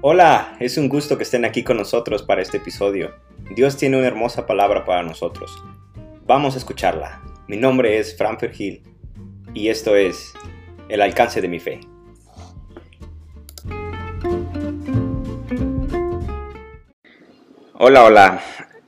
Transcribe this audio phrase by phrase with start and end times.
[0.00, 3.16] Hola, es un gusto que estén aquí con nosotros para este episodio.
[3.56, 5.50] Dios tiene una hermosa palabra para nosotros.
[6.24, 7.20] Vamos a escucharla.
[7.48, 8.84] Mi nombre es Fran Hill
[9.54, 10.34] y esto es
[10.88, 11.80] El alcance de mi fe.
[17.74, 18.40] Hola, hola.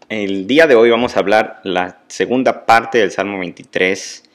[0.09, 4.30] El día de hoy vamos a hablar la segunda parte del Salmo 23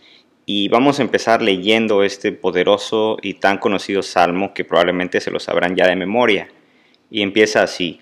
[0.45, 5.39] y vamos a empezar leyendo este poderoso y tan conocido salmo que probablemente se lo
[5.39, 6.49] sabrán ya de memoria.
[7.09, 8.02] Y empieza así.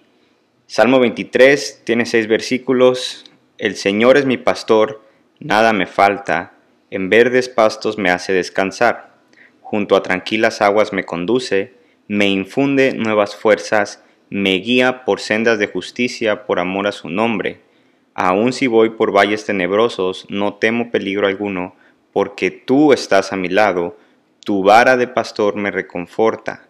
[0.65, 3.25] Salmo 23 tiene seis versículos.
[3.57, 5.01] El Señor es mi pastor,
[5.39, 6.53] nada me falta.
[6.89, 9.13] En verdes pastos me hace descansar.
[9.61, 11.73] Junto a tranquilas aguas me conduce,
[12.07, 14.03] me infunde nuevas fuerzas
[14.33, 17.61] me guía por sendas de justicia por amor a su nombre.
[18.15, 21.75] Aun si voy por valles tenebrosos, no temo peligro alguno,
[22.11, 23.95] porque tú estás a mi lado,
[24.43, 26.67] tu vara de pastor me reconforta.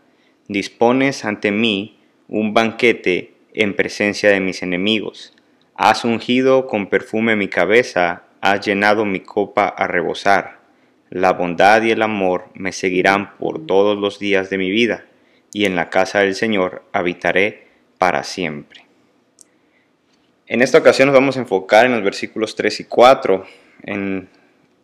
[0.50, 5.34] Dispones ante mí un banquete en presencia de mis enemigos.
[5.76, 10.60] Has ungido con perfume mi cabeza, has llenado mi copa a rebosar.
[11.10, 15.06] La bondad y el amor me seguirán por todos los días de mi vida
[15.54, 18.86] y en la casa del Señor habitaré para siempre.
[20.48, 23.46] En esta ocasión nos vamos a enfocar en los versículos 3 y 4.
[23.84, 24.28] En,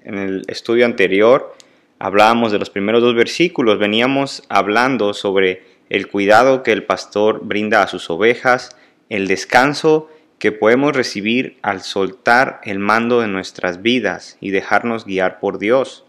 [0.03, 1.55] en el estudio anterior
[1.97, 7.81] hablábamos de los primeros dos versículos, veníamos hablando sobre el cuidado que el pastor brinda
[7.81, 8.75] a sus ovejas,
[9.09, 15.39] el descanso que podemos recibir al soltar el mando de nuestras vidas y dejarnos guiar
[15.39, 16.05] por Dios.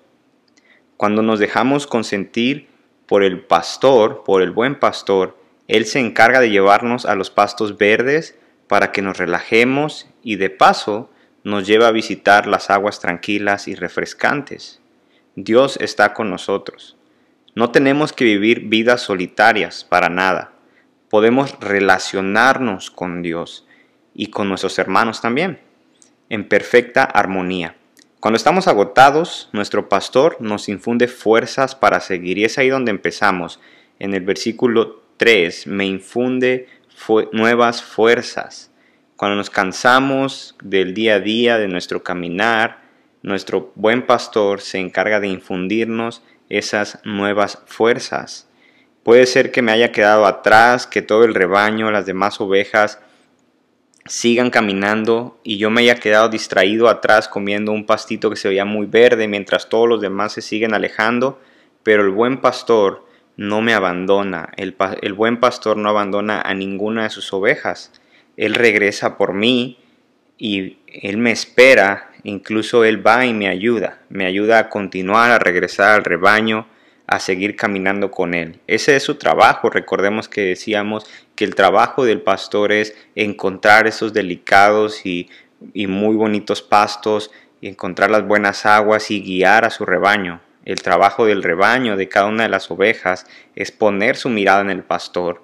[0.97, 2.69] Cuando nos dejamos consentir
[3.07, 5.37] por el pastor, por el buen pastor,
[5.67, 10.51] Él se encarga de llevarnos a los pastos verdes para que nos relajemos y de
[10.51, 11.11] paso
[11.43, 14.81] nos lleva a visitar las aguas tranquilas y refrescantes.
[15.35, 16.97] Dios está con nosotros.
[17.55, 20.53] No tenemos que vivir vidas solitarias para nada.
[21.09, 23.67] Podemos relacionarnos con Dios
[24.15, 25.59] y con nuestros hermanos también,
[26.29, 27.75] en perfecta armonía.
[28.21, 32.39] Cuando estamos agotados, nuestro pastor nos infunde fuerzas para seguir.
[32.39, 33.61] Y es ahí donde empezamos.
[33.99, 36.69] En el versículo 3, me infunde
[37.33, 38.71] nuevas fuerzas.
[39.17, 42.83] Cuando nos cansamos del día a día, de nuestro caminar,
[43.23, 48.49] nuestro buen pastor se encarga de infundirnos esas nuevas fuerzas.
[49.03, 52.99] Puede ser que me haya quedado atrás, que todo el rebaño, las demás ovejas,
[54.07, 58.65] sigan caminando y yo me haya quedado distraído atrás comiendo un pastito que se veía
[58.65, 61.41] muy verde mientras todos los demás se siguen alejando,
[61.83, 63.07] pero el buen pastor
[63.37, 67.93] no me abandona, el, el buen pastor no abandona a ninguna de sus ovejas,
[68.37, 69.79] él regresa por mí
[70.37, 75.39] y él me espera, incluso él va y me ayuda, me ayuda a continuar, a
[75.39, 76.67] regresar al rebaño,
[77.11, 78.61] a seguir caminando con Él.
[78.69, 79.69] Ese es su trabajo.
[79.69, 85.29] Recordemos que decíamos que el trabajo del pastor es encontrar esos delicados y,
[85.89, 90.41] muy bonitos pastos, y encontrar las buenas aguas y guiar a su rebaño.
[90.65, 93.27] El trabajo del rebaño, de cada una de las ovejas,
[93.57, 95.43] es poner su mirada en el pastor,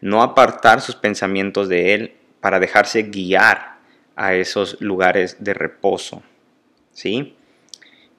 [0.00, 3.71] no apartar sus pensamientos de Él para dejarse guiar
[4.16, 6.22] a esos lugares de reposo.
[6.92, 7.34] ¿Sí?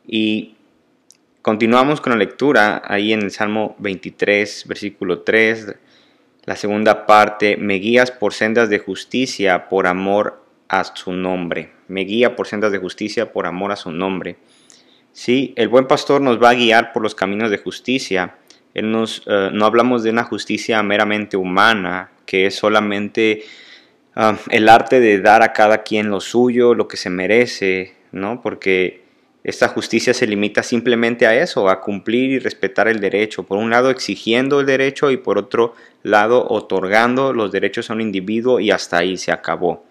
[0.08, 0.56] Y
[1.44, 5.76] Continuamos con la lectura ahí en el Salmo 23, versículo 3,
[6.46, 11.72] la segunda parte, me guías por sendas de justicia por amor a su nombre.
[11.90, 14.38] Me guía por sendas de justicia por amor a su nombre.
[15.12, 18.38] Sí, el buen pastor nos va a guiar por los caminos de justicia.
[18.74, 23.44] Él nos, eh, no hablamos de una justicia meramente humana, que es solamente
[24.16, 28.42] ah, el arte de dar a cada quien lo suyo, lo que se merece, ¿no?
[28.42, 29.04] Porque
[29.44, 33.44] esta justicia se limita simplemente a eso, a cumplir y respetar el derecho.
[33.44, 38.02] Por un lado exigiendo el derecho y por otro lado otorgando los derechos a un
[38.02, 39.84] individuo y hasta ahí se acabó.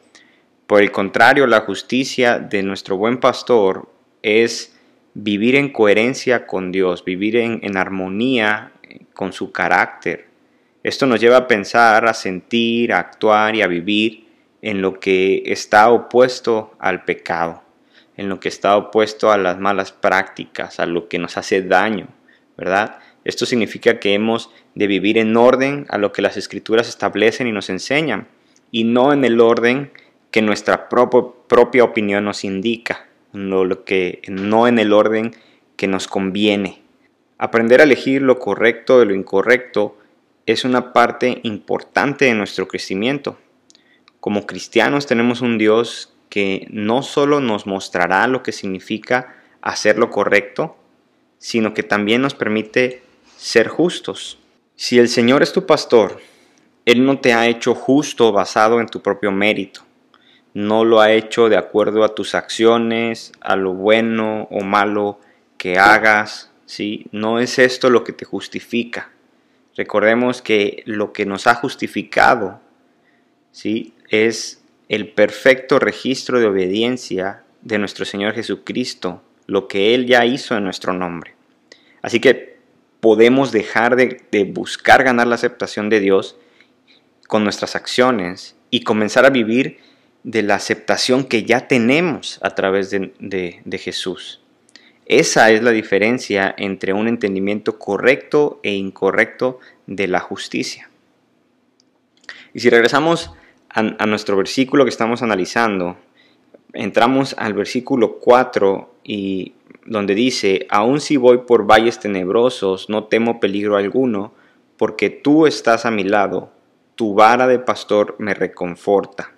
[0.66, 3.90] Por el contrario, la justicia de nuestro buen pastor
[4.22, 4.74] es
[5.12, 8.72] vivir en coherencia con Dios, vivir en, en armonía
[9.12, 10.31] con su carácter.
[10.82, 14.28] Esto nos lleva a pensar, a sentir, a actuar y a vivir
[14.62, 17.62] en lo que está opuesto al pecado
[18.16, 22.08] en lo que está opuesto a las malas prácticas, a lo que nos hace daño,
[22.56, 22.98] ¿verdad?
[23.24, 27.52] Esto significa que hemos de vivir en orden a lo que las escrituras establecen y
[27.52, 28.28] nos enseñan,
[28.70, 29.92] y no en el orden
[30.30, 35.34] que nuestra propia opinión nos indica, no, lo que, no en el orden
[35.76, 36.82] que nos conviene.
[37.38, 39.98] Aprender a elegir lo correcto de lo incorrecto
[40.46, 43.38] es una parte importante de nuestro crecimiento.
[44.20, 50.10] Como cristianos tenemos un Dios que no solo nos mostrará lo que significa hacer lo
[50.10, 50.76] correcto,
[51.38, 53.02] sino que también nos permite
[53.36, 54.38] ser justos.
[54.74, 56.20] Si el Señor es tu pastor
[56.84, 59.82] Él no te ha hecho justo basado en tu propio mérito.
[60.52, 65.20] No lo ha hecho de acuerdo a tus acciones, a lo bueno o malo
[65.58, 66.50] que hagas.
[66.66, 67.06] ¿sí?
[67.12, 69.11] No es esto lo que te justifica.
[69.76, 72.60] Recordemos que lo que nos ha justificado
[73.52, 73.94] ¿sí?
[74.10, 80.56] es el perfecto registro de obediencia de nuestro Señor Jesucristo, lo que Él ya hizo
[80.56, 81.34] en nuestro nombre.
[82.02, 82.58] Así que
[83.00, 86.36] podemos dejar de, buscar ganar la aceptación de Dios
[87.26, 89.78] con nuestras acciones y comenzar a vivir
[90.22, 94.41] de la aceptación que ya tenemos a través de, de, Jesús.
[95.12, 100.88] Esa es la diferencia entre un entendimiento correcto e incorrecto de la justicia.
[102.54, 103.30] Y si regresamos
[103.68, 105.98] a, nuestro versículo que estamos analizando,
[106.72, 109.52] entramos al versículo 4 y
[109.84, 114.32] donde dice, aun si voy por valles tenebrosos, no temo peligro alguno,
[114.78, 116.54] porque tú estás a mi lado,
[116.94, 119.30] tu vara de pastor me reconforta.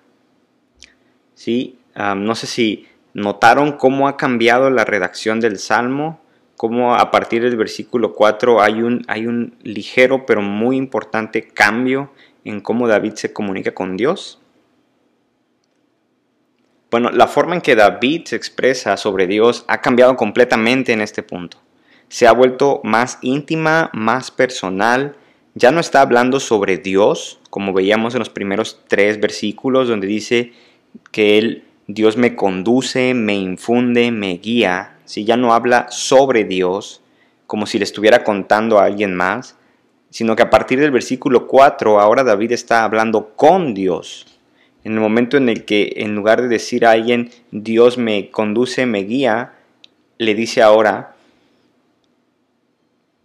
[1.34, 1.80] ¿Sí?
[1.96, 6.20] no sé si notaron cómo ha cambiado la redacción del Salmo,
[6.56, 12.12] cómo a partir del versículo 4 hay un, hay un ligero pero muy importante cambio
[12.44, 14.40] en cómo David se comunica con Dios.
[16.90, 21.22] Bueno, la forma en que David se expresa sobre Dios ha cambiado completamente en este
[21.22, 21.58] punto.
[22.08, 25.16] Se ha vuelto más íntima, más personal.
[25.54, 30.52] Ya no está hablando sobre Dios, como veíamos en los primeros tres versículos, donde dice
[31.10, 34.96] que él, Dios me conduce, me infunde, me guía.
[35.04, 37.02] Si ya no habla sobre Dios,
[37.46, 39.56] como si le estuviera contando a alguien más,
[40.10, 44.26] sino que a partir del versículo 4 ahora David está hablando con Dios.
[44.84, 48.86] En el momento en el que en lugar de decir a alguien, Dios me conduce,
[48.86, 49.52] me guía,
[50.18, 51.14] le dice ahora,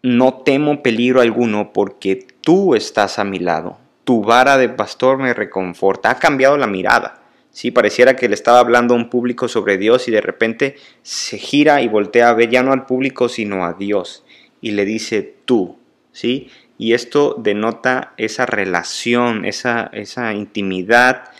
[0.01, 3.77] no temo peligro alguno porque tú estás a mi lado.
[4.03, 6.09] Tu vara de pastor me reconforta.
[6.09, 7.18] Ha cambiado la mirada.
[7.59, 7.71] ¿Sí?
[7.71, 11.81] Pareciera que le estaba hablando a un público sobre Dios y de repente se gira
[11.81, 14.23] y voltea a ver ya no al público sino a Dios
[14.61, 15.77] y le dice tú.
[16.13, 16.49] ¿sí?
[16.77, 21.31] Y esto denota esa relación, esa, esa intimidad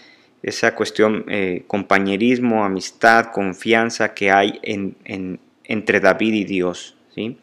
[0.41, 6.95] esa cuestión, eh, compañerismo, amistad, confianza que hay en, entre David y Dios.
[7.13, 7.37] ¿sí?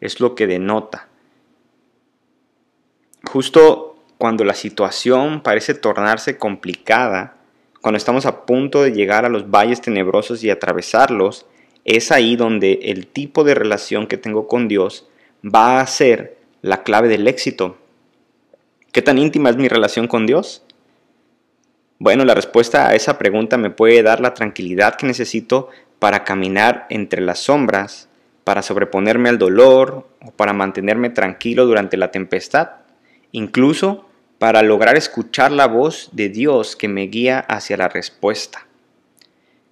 [0.00, 1.08] Es lo que denota.
[3.24, 7.36] Justo cuando la situación parece tornarse complicada,
[7.86, 11.46] cuando estamos a punto de llegar a los valles tenebrosos y atravesarlos,
[11.84, 15.06] es ahí donde el tipo de relación que tengo con Dios
[15.44, 17.78] va a ser la clave del éxito.
[18.90, 20.64] ¿Qué tan íntima es mi relación con Dios?
[22.00, 25.68] Bueno, la respuesta a esa pregunta me puede dar la tranquilidad que necesito
[26.00, 28.08] para caminar entre las sombras,
[28.42, 32.68] para sobreponerme al dolor o para mantenerme tranquilo durante la tempestad,
[33.30, 34.05] incluso
[34.38, 38.66] para lograr escuchar la voz de Dios que me guía hacia la respuesta.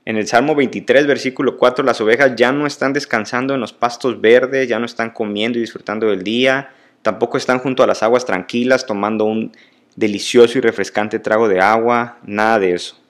[0.06, 4.20] En el Salmo 23, versículo 4, las ovejas ya no están descansando en los pastos
[4.20, 6.70] verdes, ya no están comiendo y disfrutando del día,
[7.02, 9.52] tampoco están junto a las aguas tranquilas tomando un
[9.96, 13.00] delicioso y refrescante trago de agua, nada de eso.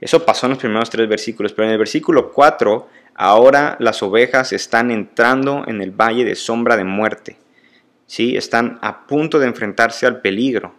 [0.00, 4.52] Eso pasó en los primeros tres versículos, pero en el versículo 4, ahora las ovejas
[4.52, 7.36] están entrando en el valle de sombra de muerte.
[8.06, 8.36] ¿sí?
[8.36, 10.74] Están a punto de enfrentarse al peligro.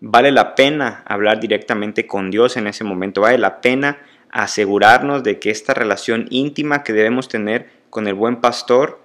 [0.00, 3.98] Vale la pena hablar directamente con Dios en ese momento, vale la pena
[4.30, 9.00] asegurarnos de que esta relación íntima que debemos tener con el buen pastor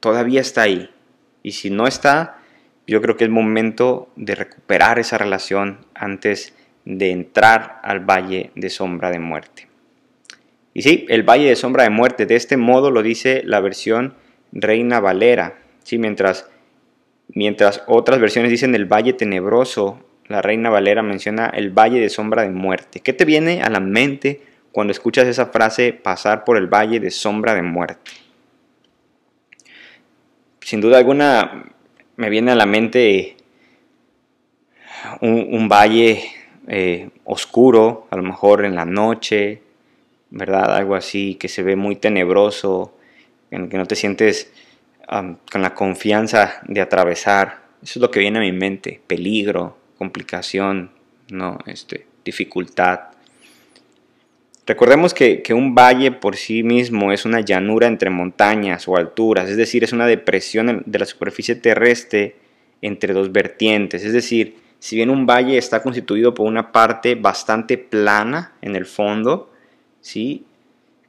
[0.00, 0.90] todavía está ahí.
[1.42, 2.38] Y si no está,
[2.86, 8.68] yo creo que es momento de recuperar esa relación antes de entrar al valle de
[8.68, 9.68] sombra de muerte.
[10.74, 14.14] Y sí, el valle de sombra de muerte, de este modo lo dice la versión
[14.52, 15.58] Reina Valera.
[15.82, 15.98] ¿sí?
[15.98, 16.50] Mientras,
[17.28, 22.42] mientras otras versiones dicen el valle tenebroso, la Reina Valera menciona el valle de sombra
[22.42, 23.00] de muerte.
[23.00, 24.40] ¿Qué te viene a la mente
[24.72, 28.10] cuando escuchas esa frase pasar por el valle de sombra de muerte?
[30.60, 31.64] Sin duda alguna,
[32.16, 33.36] me viene a la mente
[35.20, 36.24] un, valle
[36.66, 39.62] eh, oscuro, a lo mejor en la noche,
[40.30, 40.74] ¿verdad?
[40.74, 42.96] Algo así que se ve muy tenebroso,
[43.52, 44.52] en que no te sientes
[45.06, 47.60] con la confianza de atravesar.
[47.80, 50.90] Eso es lo que viene a mi mente, peligro, complicación,
[51.30, 53.00] no, este, dificultad.
[54.66, 59.56] Recordemos que, un valle por sí mismo es una llanura entre montañas o alturas, es
[59.56, 62.36] decir, es una depresión de la superficie terrestre
[62.82, 64.04] entre dos vertientes.
[64.04, 68.86] Es decir, si bien un valle está constituido por una parte bastante plana en el
[68.86, 69.52] fondo,
[70.00, 70.44] ¿sí?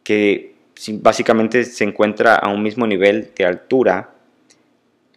[0.04, 0.54] que
[0.94, 4.12] básicamente se encuentra a un mismo nivel de altura,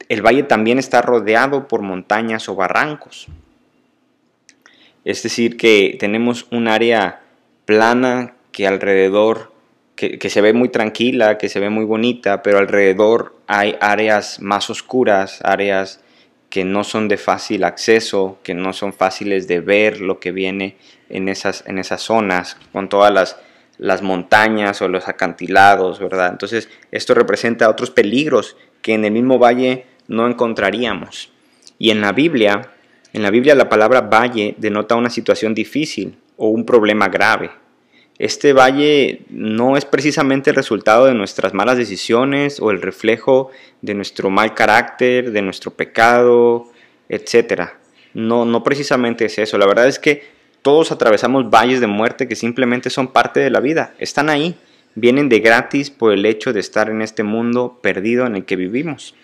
[0.08, 3.28] el valle también está rodeado por montañas o barrancos.
[5.04, 7.22] Es decir, que tenemos un área
[7.64, 9.52] plana que alrededor,
[9.96, 14.40] que, que, se ve muy tranquila, que se ve muy bonita, pero alrededor hay áreas
[14.40, 16.00] más oscuras, áreas
[16.50, 20.76] que no son de fácil acceso, que no son fáciles de ver lo que viene
[21.08, 23.36] en esas, en esas zonas, con todas las,
[23.78, 26.28] las montañas o los acantilados, ¿verdad?
[26.32, 31.32] Entonces, esto representa otros peligros que en el mismo valle no encontraríamos.
[31.78, 32.72] Y en la Biblia,
[33.12, 37.50] en la Biblia la palabra valle denota una situación difícil o un problema grave.
[38.18, 43.50] Este valle no es precisamente el resultado de nuestras malas decisiones o el reflejo
[43.80, 46.66] de nuestro mal carácter, de nuestro pecado,
[47.08, 47.70] etc.
[48.12, 49.56] No, no precisamente es eso.
[49.56, 50.22] La verdad es que
[50.60, 53.94] todos atravesamos valles de muerte que simplemente son parte de la vida.
[53.98, 54.54] Están ahí.
[54.94, 58.56] Vienen de gratis por el hecho de estar en este mundo perdido en el que
[58.56, 59.14] vivimos.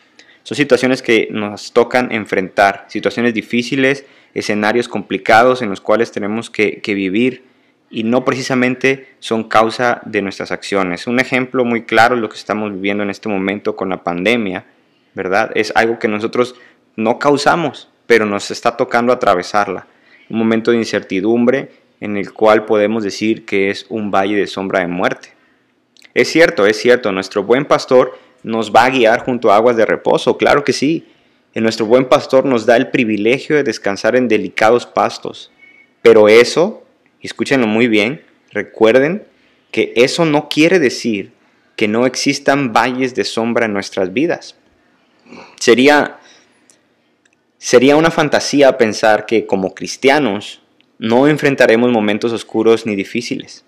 [0.46, 6.80] Son situaciones que nos tocan enfrentar, situaciones difíciles, escenarios complicados en los cuales tenemos que,
[6.86, 7.42] vivir
[7.90, 11.08] y no precisamente son causa de nuestras acciones.
[11.08, 14.66] Un ejemplo muy claro es lo que estamos viviendo en este momento con la pandemia,
[15.14, 15.50] ¿verdad?
[15.56, 16.54] Es algo que nosotros
[16.94, 19.88] no causamos, pero nos está tocando atravesarla.
[20.30, 24.78] Un momento de incertidumbre en el cual podemos decir que es un valle de sombra
[24.78, 25.30] de muerte.
[26.14, 29.84] Es cierto, es cierto, nuestro buen pastor nos va a guiar junto a aguas de
[29.84, 31.04] reposo, claro que sí.
[31.52, 35.50] Y nuestro buen pastor nos da el privilegio de descansar en delicados pastos.
[36.00, 36.84] Pero eso
[37.20, 38.22] escúchenlo muy bien,
[38.52, 39.24] recuerden
[39.72, 41.32] que eso no quiere decir
[41.74, 44.54] que no existan valles de sombra en nuestras vidas.
[45.58, 46.18] Sería,
[47.58, 50.62] sería una fantasía pensar que como cristianos
[50.98, 53.64] no enfrentaremos momentos oscuros ni difíciles.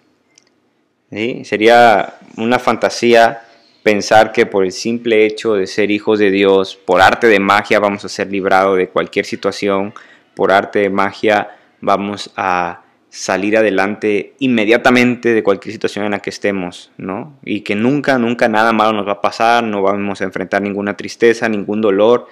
[1.43, 3.43] Sería una fantasía
[3.89, 7.81] pensar que por el simple hecho de ser hijos de Dios, por arte de magia
[7.81, 9.95] vamos a ser librados de cualquier situación,
[10.35, 16.29] por arte de magia vamos a salir adelante inmediatamente de cualquier situación en la que
[16.29, 17.39] estemos, ¿no?
[17.43, 20.95] Y que nunca, nunca nada malo nos va a pasar, no vamos a enfrentar ninguna
[20.95, 22.27] tristeza, ningún dolor.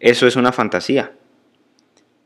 [0.00, 1.12] Eso es una fantasía.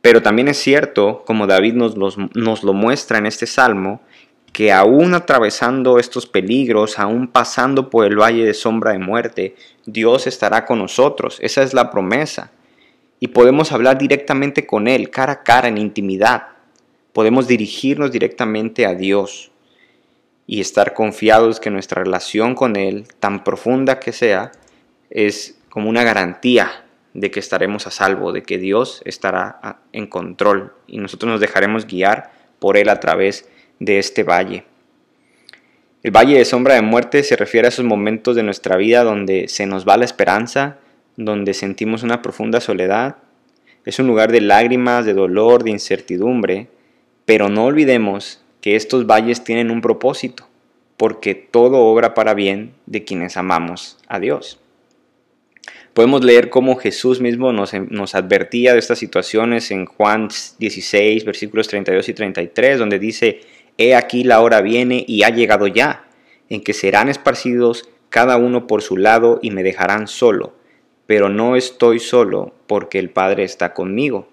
[0.00, 1.94] Pero también es cierto, como David nos,
[2.34, 4.02] nos lo muestra en este salmo,
[4.52, 9.56] que aún atravesando estos peligros, aún pasando por el valle de sombra de muerte,
[9.86, 11.38] Dios estará con nosotros.
[11.40, 12.52] Esa es la promesa.
[13.18, 16.52] Y podemos hablar directamente con Él, cara a cara, en intimidad
[17.12, 19.50] podemos dirigirnos directamente a Dios
[20.46, 24.52] y estar confiados que nuestra relación con Él, tan profunda que sea,
[25.10, 30.72] es como una garantía de que estaremos a salvo, de que Dios estará en control
[30.86, 33.48] y nosotros nos dejaremos guiar por Él a través
[33.84, 34.64] de este valle.
[36.02, 39.48] El valle de sombra de muerte se refiere a esos momentos de nuestra vida donde
[39.48, 40.78] se nos va la esperanza,
[41.16, 43.16] donde sentimos una profunda soledad.
[43.84, 46.68] Es un lugar de lágrimas, de dolor, de incertidumbre,
[47.24, 50.48] pero no olvidemos que estos valles tienen un propósito,
[50.96, 54.60] porque todo obra para bien de quienes amamos a Dios.
[55.92, 61.68] Podemos leer cómo Jesús mismo nos, nos, advertía de estas situaciones en Juan 16, versículos
[61.68, 63.40] 32 y 33, donde dice,
[63.78, 66.06] He aquí la hora viene y ha llegado ya,
[66.48, 70.54] en que serán esparcidos cada uno por su lado y me dejarán solo,
[71.06, 74.28] pero no estoy solo porque el Padre está conmigo.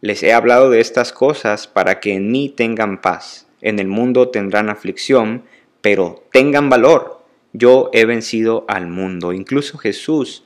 [0.00, 3.46] Les he hablado de estas cosas para que en mí tengan paz.
[3.60, 5.42] En el mundo tendrán aflicción,
[5.80, 7.24] pero tengan valor.
[7.52, 9.32] Yo he vencido al mundo.
[9.32, 10.44] Incluso Jesús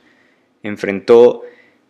[0.62, 1.42] enfrentó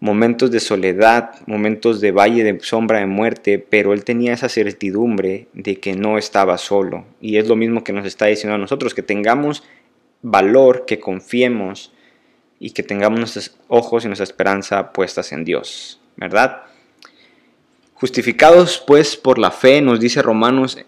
[0.03, 5.47] momentos de soledad, momentos de valle de sombra de muerte, pero él tenía esa certidumbre
[5.53, 7.05] de que no estaba solo.
[7.21, 9.63] Y es lo mismo que nos está diciendo a nosotros, que tengamos
[10.21, 11.93] valor, que confiemos
[12.59, 16.63] y que tengamos nuestros ojos y nuestra esperanza puestas en Dios, ¿verdad?
[17.95, 20.79] Justificados pues por la fe, nos dice Romanos,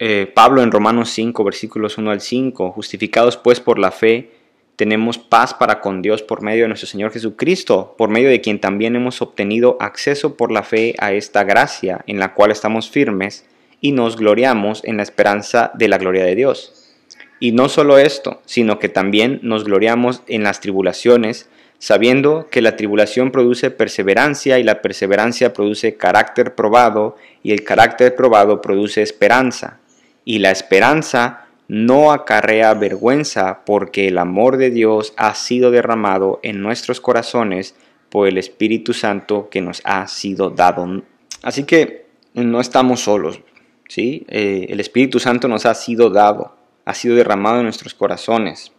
[0.00, 4.32] eh, Pablo en Romanos 5, versículos 1 al 5, justificados pues por la fe,
[4.76, 8.60] tenemos paz para con Dios por medio de nuestro Señor Jesucristo, por medio de quien
[8.60, 13.46] también hemos obtenido acceso por la fe a esta gracia en la cual estamos firmes
[13.80, 16.96] y nos gloriamos en la esperanza de la gloria de Dios.
[17.38, 22.76] Y no solo esto, sino que también nos gloriamos en las tribulaciones, sabiendo que la
[22.76, 29.78] tribulación produce perseverancia y la perseverancia produce carácter probado y el carácter probado produce esperanza.
[30.24, 36.60] Y la esperanza no acarrea vergüenza porque el amor de Dios ha sido derramado en
[36.60, 37.74] nuestros corazones
[38.10, 41.02] por el Espíritu Santo que nos ha sido dado.
[41.42, 43.40] Así que no estamos solos,
[43.88, 44.24] ¿sí?
[44.28, 48.72] Eh, el Espíritu Santo nos ha sido dado, ha sido derramado en nuestros corazones.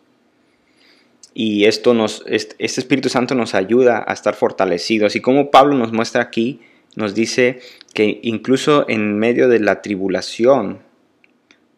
[1.34, 1.94] Y esto
[2.28, 5.18] este Espíritu Santo nos ayuda a estar fortalecidos.
[5.18, 6.62] Y como Pablo nos muestra aquí,
[6.96, 7.60] nos dice
[7.94, 10.80] que incluso en medio de la tribulación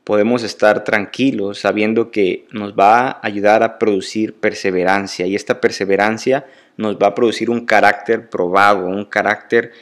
[0.07, 6.45] podemos estar tranquilos sabiendo que nos va a ayudar a producir perseverancia y esta perseverancia
[6.77, 9.73] nos va a producir un carácter probado, un carácter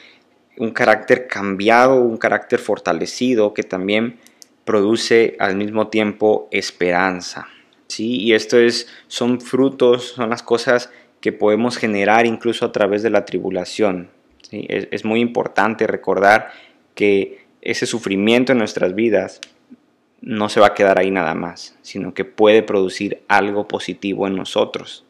[0.56, 4.18] un carácter cambiado, un carácter fortalecido que también
[4.64, 7.46] produce al mismo tiempo esperanza.
[7.86, 8.16] ¿sí?
[8.20, 10.90] Y esto es, son frutos, son las cosas
[11.20, 14.10] que podemos generar incluso a través de la tribulación.
[14.50, 16.50] Es, es muy importante recordar
[16.96, 19.40] que ese sufrimiento en nuestras vidas
[20.20, 24.36] no se va a quedar ahí nada más, sino que puede producir algo positivo en
[24.36, 25.04] nosotros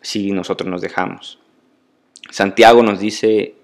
[0.00, 1.38] si nosotros nos dejamos.
[2.30, 3.54] Santiago nos dice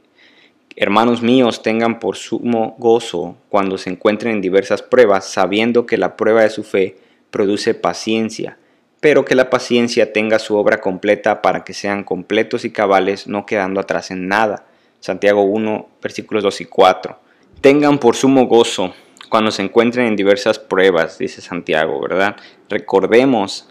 [0.77, 6.17] Hermanos míos, tengan por sumo gozo cuando se encuentren en diversas pruebas, sabiendo que la
[6.17, 6.97] prueba de su fe
[7.31, 8.57] produce paciencia,
[9.01, 13.45] pero que la paciencia tenga su obra completa para que sean completos y cabales, no
[13.45, 14.65] quedando atrás en nada.
[15.01, 17.19] Santiago 1, versículos 2 y 4.
[17.61, 18.95] Tengan por sumo gozo
[19.31, 22.37] cuando se encuentren en diversas pruebas, dice Santiago, ¿verdad?
[22.69, 23.69] Recordemos,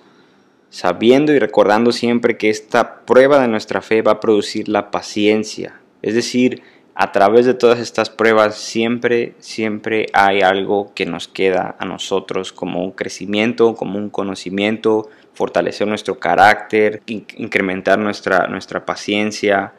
[0.69, 5.81] sabiendo y recordando siempre que esta prueba de nuestra fe va a producir la paciencia,
[6.01, 6.63] es decir,
[6.95, 12.51] a través de todas estas pruebas siempre, siempre hay algo que nos queda a nosotros
[12.51, 19.73] como un crecimiento, como un conocimiento, fortalecer nuestro carácter, incrementar nuestra, nuestra paciencia.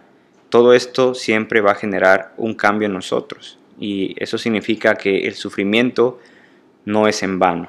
[0.49, 5.35] Todo esto siempre va a generar un cambio en nosotros y eso significa que el
[5.35, 6.21] sufrimiento
[6.85, 7.69] no es en vano.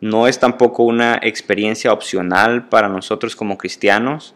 [0.00, 4.34] No es tampoco una experiencia opcional para nosotros como cristianos,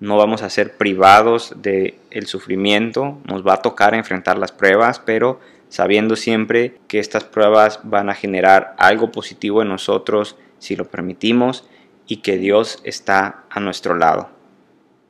[0.00, 4.98] no vamos a ser privados del el sufrimiento, nos va a tocar enfrentar las pruebas,
[4.98, 10.86] pero sabiendo siempre que estas pruebas van a generar algo positivo en nosotros si lo
[10.86, 11.68] permitimos
[12.06, 14.30] y que Dios está a nuestro lado.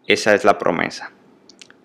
[0.09, 1.13] Esa es la promesa.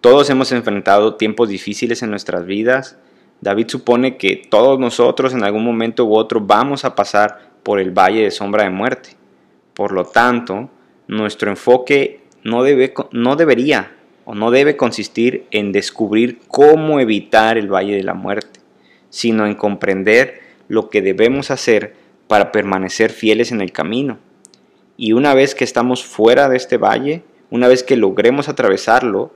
[0.01, 2.97] Todos hemos enfrentado tiempos difíciles en nuestras vidas.
[3.41, 7.91] David supone que todos nosotros en algún momento u otro vamos a pasar por el
[7.91, 9.11] valle de sombra de muerte.
[9.73, 10.69] Por lo tanto,
[11.07, 13.91] nuestro enfoque no, debe, no debería
[14.23, 18.59] o no debe consistir en descubrir cómo evitar el valle de la muerte,
[19.09, 21.95] sino en comprender lo que debemos hacer
[22.27, 24.17] para permanecer fieles en el camino.
[24.97, 29.31] Y una vez que estamos fuera de este valle, una vez que logremos atravesarlo,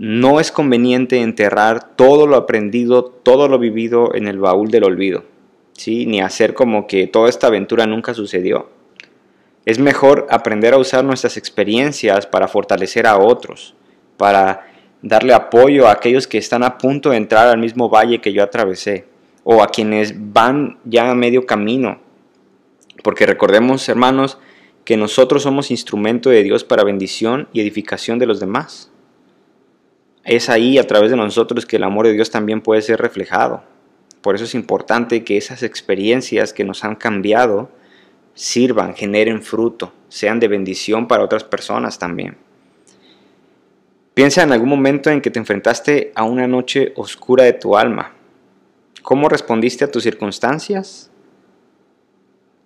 [0.00, 5.24] no es conveniente enterrar todo lo aprendido, todo lo vivido en el baúl del olvido,
[5.72, 6.06] ¿sí?
[6.06, 8.70] ni hacer como que toda esta aventura nunca sucedió.
[9.66, 13.74] Es mejor aprender a usar nuestras experiencias para fortalecer a otros,
[14.16, 14.68] para
[15.02, 18.44] darle apoyo a aquellos que están a punto de entrar al mismo valle que yo
[18.44, 19.06] atravesé,
[19.42, 21.98] o a quienes van ya a medio camino.
[23.02, 24.38] Porque recordemos, hermanos,
[24.84, 28.92] que nosotros somos instrumento de Dios para bendición y edificación de los demás.
[30.28, 33.62] Es ahí, a través de nosotros, que el amor de Dios también puede ser reflejado.
[34.20, 37.70] Por eso es importante que esas experiencias que nos han cambiado,
[38.34, 42.36] sirvan, generen fruto, sean de bendición para otras personas también.
[44.12, 48.12] Piensa en algún momento en que te enfrentaste a una noche oscura de tu alma.
[49.00, 51.10] ¿Cómo respondiste a tus circunstancias?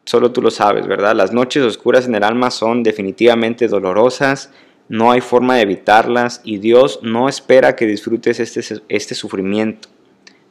[0.05, 1.15] Solo tú lo sabes, ¿verdad?
[1.15, 4.51] Las noches oscuras en el alma son definitivamente dolorosas,
[4.93, 9.89] no hay forma de evitarlas y Dios no espera que disfrutes este, este sufrimiento,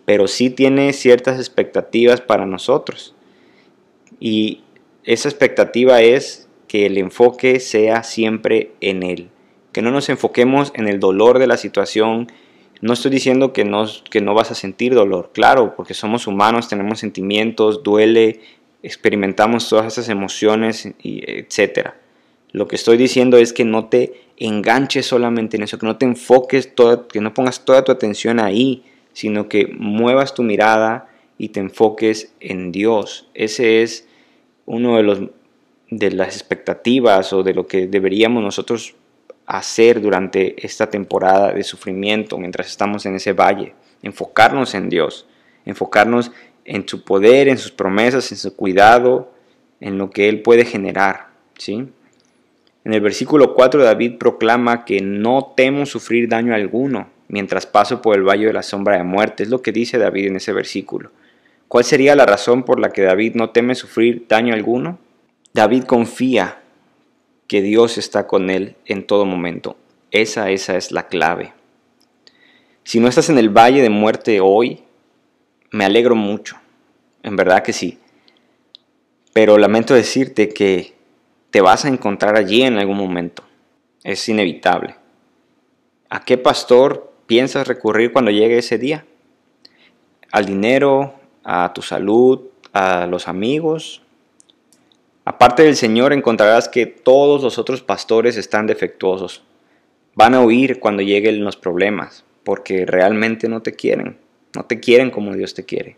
[0.06, 3.13] pero sí tiene ciertas expectativas para nosotros.
[4.19, 4.62] Y
[5.04, 9.30] esa expectativa es que el enfoque sea siempre en Él,
[9.73, 12.32] que no nos enfoquemos en el dolor de la situación.
[12.82, 16.67] No estoy diciendo que no, que no vas a sentir dolor, claro, porque somos humanos,
[16.67, 18.39] tenemos sentimientos, duele,
[18.82, 21.91] experimentamos todas esas emociones, y etc.
[22.54, 26.06] Lo que estoy diciendo es que no te enganches solamente en eso, que no te
[26.06, 26.73] enfoques,
[27.12, 32.34] que no pongas toda tu atención ahí, sino que muevas tu mirada y te enfoques
[32.39, 33.30] en Dios.
[33.34, 34.08] Ese es
[34.65, 35.19] uno de, los,
[35.89, 38.95] de las expectativas o de lo que deberíamos nosotros
[39.45, 43.75] hacer durante esta temporada de sufrimiento mientras estamos en ese valle.
[44.01, 45.27] Enfocarnos en Dios,
[45.65, 46.32] enfocarnos
[46.65, 49.32] en su poder, en sus promesas, en su cuidado,
[49.80, 51.27] en lo que Él puede generar.
[51.58, 51.89] ¿sí?
[52.83, 58.15] En el versículo 4 David proclama que no temo sufrir daño alguno mientras paso por
[58.15, 59.43] el valle de la sombra de muerte.
[59.43, 61.11] Es lo que dice David en ese versículo.
[61.67, 64.99] ¿Cuál sería la razón por la que David no teme sufrir daño alguno?
[65.53, 66.61] David confía
[67.47, 69.77] que Dios está con él en todo momento.
[70.11, 71.53] Esa, esa es la clave.
[72.83, 74.83] Si no estás en el valle de muerte hoy,
[75.71, 76.57] me alegro mucho.
[77.23, 77.99] En verdad que sí.
[79.33, 80.93] Pero lamento decirte que
[81.51, 83.43] te vas a encontrar allí en algún momento.
[84.03, 84.95] Es inevitable.
[86.09, 89.05] ¿A qué pastor piensas recurrir cuando llegue ese día?
[90.31, 91.15] ¿Al dinero?
[91.43, 92.47] ¿A tu salud?
[92.73, 94.01] ¿A los amigos?
[95.25, 99.43] Aparte del Señor encontrarás que todos los otros pastores están defectuosos.
[100.15, 104.17] Van a huir cuando lleguen los problemas, porque realmente no te quieren,
[104.55, 105.97] no te quieren como Dios te quiere.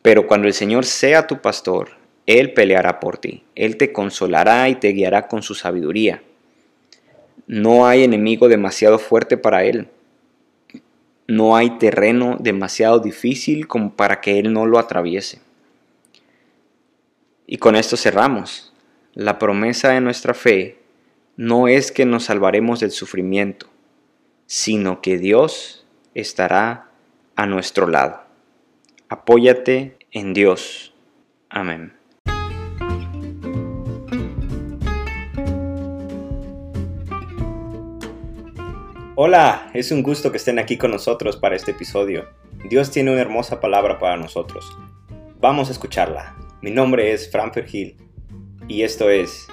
[0.00, 1.90] Pero cuando el Señor sea tu pastor,
[2.26, 6.22] Él peleará por ti, Él te consolará y te guiará con su sabiduría.
[7.46, 9.88] No hay enemigo demasiado fuerte para Él.
[11.26, 15.40] No hay terreno demasiado difícil como para que Él no lo atraviese.
[17.46, 18.72] Y con esto cerramos.
[19.12, 20.78] La promesa de nuestra fe
[21.36, 23.68] no es que nos salvaremos del sufrimiento,
[24.46, 26.90] sino que Dios estará
[27.36, 28.22] a nuestro lado.
[29.08, 30.94] Apóyate en Dios.
[31.48, 31.92] Amén.
[39.16, 42.28] Hola, es un gusto que estén aquí con nosotros para este episodio.
[42.68, 44.76] Dios tiene una hermosa palabra para nosotros.
[45.38, 46.34] Vamos a escucharla.
[46.62, 47.96] Mi nombre es Fran Gil
[48.66, 49.46] y esto es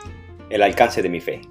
[0.49, 1.41] El alcance de mi fe.